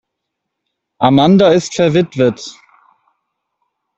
[1.07, 2.39] Amanda ist verwitwet.